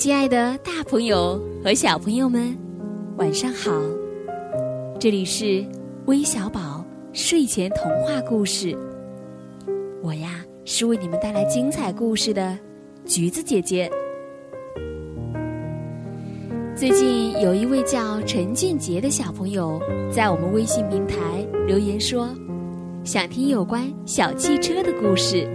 [0.00, 2.56] 亲爱的，大朋友和小朋友们，
[3.18, 3.70] 晚上好！
[4.98, 5.62] 这里是
[6.06, 6.82] 微小宝
[7.12, 8.74] 睡前童话故事。
[10.02, 12.58] 我呀，是为你们带来精彩故事的
[13.04, 13.90] 橘子姐姐。
[16.74, 19.78] 最近有一位叫陈俊杰的小朋友
[20.10, 22.26] 在我们微信平台留言说，
[23.04, 25.46] 想听有关小汽车的故事。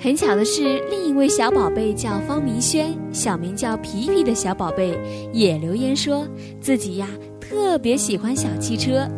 [0.00, 4.96] 很巧的是，另一位小宝贝叫方明轩，小名叫皮皮的小宝贝
[5.32, 6.24] 也留言说
[6.60, 7.08] 自己呀
[7.40, 9.08] 特别喜欢小汽车，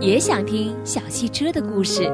[0.00, 2.08] 也想听小汽车的故事。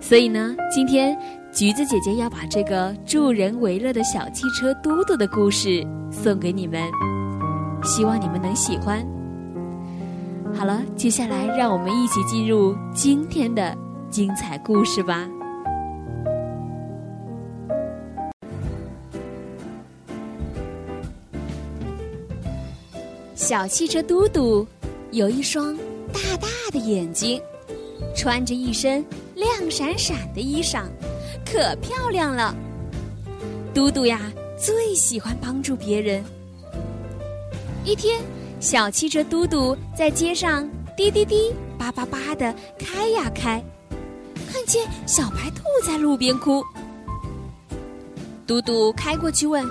[0.00, 1.16] 所以呢，今天
[1.52, 6.82] 橘子姐姐要把这个助人为乐的小汽车嘟嘟的故事送给你们，
[7.84, 9.06] 希望你们能喜欢。
[10.52, 13.72] 好了，接下来让我们一起进入今天的
[14.10, 15.28] 精彩故事吧。
[23.48, 24.66] 小汽车嘟嘟
[25.12, 25.72] 有一双
[26.12, 27.40] 大大的眼睛，
[28.16, 29.04] 穿着一身
[29.36, 30.86] 亮闪闪的衣裳，
[31.44, 32.52] 可漂亮了。
[33.72, 34.20] 嘟嘟呀，
[34.58, 36.24] 最喜欢帮助别人。
[37.84, 38.20] 一天，
[38.58, 43.64] 小汽车嘟嘟在街上滴滴滴、叭叭叭的开呀开，
[44.52, 46.64] 看见小白兔在路边哭。
[48.44, 49.64] 嘟嘟开过去问：“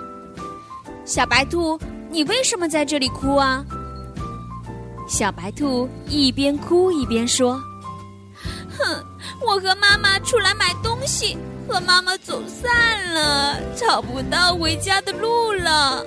[1.03, 1.77] 小白兔。”
[2.15, 3.65] 你为什么在这里哭啊？
[5.05, 7.61] 小白兔一边哭一边说
[8.79, 9.03] ：“哼，
[9.45, 16.05] 我和妈妈出来买东西，和妈妈走散了，找不到回家的路了。”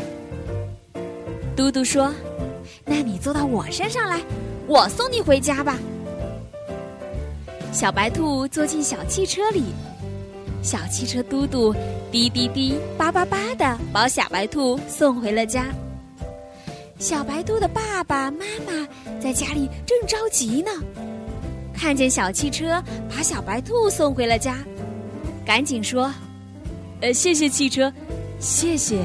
[1.54, 2.10] 嘟嘟说
[2.86, 4.22] ：“那你坐到我身上来，
[4.66, 5.76] 我送你回家吧。”
[7.70, 9.62] 小白兔坐进小汽车里，
[10.62, 11.74] 小汽车嘟嘟
[12.10, 15.66] 滴滴滴叭叭叭的把小白兔送回了家。
[16.98, 18.86] 小白兔的爸爸妈妈
[19.20, 20.70] 在家里正着急呢，
[21.72, 24.58] 看见小汽车把小白兔送回了家，
[25.46, 26.12] 赶紧说
[27.00, 27.92] ：“呃，谢谢汽车，
[28.40, 29.04] 谢谢。”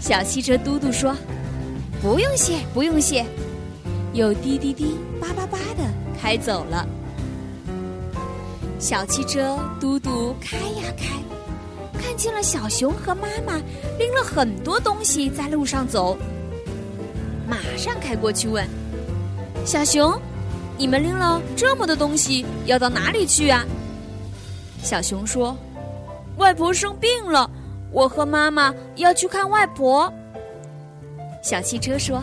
[0.00, 1.12] 小汽车嘟嘟说
[2.00, 3.26] ：“不用谢，不用谢。”
[4.14, 6.86] 又滴滴滴、叭叭叭的开走了。
[8.78, 11.06] 小汽车嘟嘟开呀开。
[12.06, 13.60] 看见了小熊和妈妈
[13.98, 16.16] 拎了很多东西在路上走，
[17.48, 18.64] 马上开过去问
[19.66, 20.16] ：“小熊，
[20.78, 23.66] 你们拎了这么多东西要到哪里去啊？”
[24.84, 25.58] 小熊说
[26.38, 27.50] ：“外婆生病了，
[27.90, 30.10] 我和妈妈要去看外婆。”
[31.42, 32.22] 小汽车说：“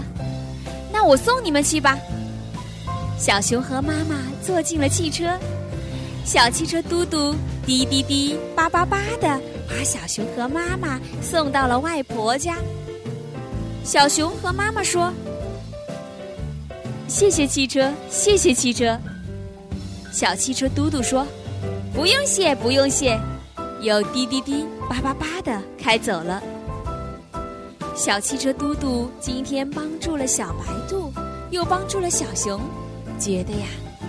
[0.94, 2.00] 那我送你们去吧。”
[3.20, 5.38] 小熊和妈妈坐进了汽车，
[6.24, 7.36] 小汽车嘟嘟
[7.66, 9.40] 滴滴滴叭叭叭的。
[9.68, 12.58] 把小熊和妈妈送到了外婆家。
[13.84, 15.12] 小熊和妈妈说
[17.08, 18.98] ：“谢谢汽车，谢谢汽车。”
[20.12, 21.28] 小汽车嘟嘟说
[21.94, 23.20] ：“不用谢，不用谢。”
[23.82, 26.42] 又滴滴滴、叭叭叭的开走了。
[27.96, 31.12] 小汽车嘟嘟今天帮助了小白兔，
[31.52, 32.62] 又帮助了小熊，
[33.20, 33.68] 觉得呀，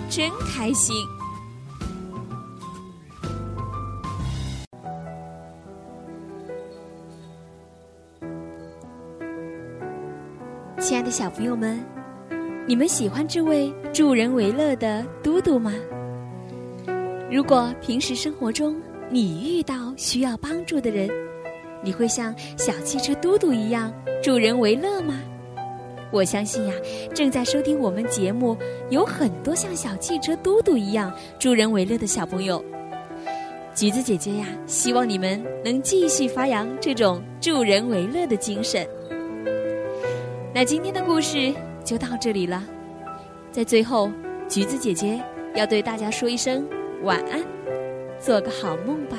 [0.09, 0.95] 真开心。
[10.87, 11.83] 亲爱的小朋友们，
[12.67, 15.73] 你们喜欢这位助人为乐的嘟嘟吗？
[17.27, 18.79] 如果平时生活中
[19.09, 21.09] 你遇到需要帮助的人，
[21.83, 23.91] 你会像小汽车嘟嘟一样
[24.21, 25.19] 助人为乐吗？
[26.11, 26.73] 我相信呀，
[27.15, 28.55] 正在收听我们节目
[28.91, 32.63] 有很多像小汽车嘟嘟一样助人为乐的小朋友。
[33.73, 38.87] 橘子姐姐呀，希望你们能继续发扬这种助人为乐的精神。
[40.55, 42.63] 那今天的故事就到这里了，
[43.51, 44.09] 在最后，
[44.47, 45.21] 橘子姐姐
[45.53, 46.65] 要对大家说一声
[47.03, 47.43] 晚安，
[48.17, 49.17] 做个好梦吧。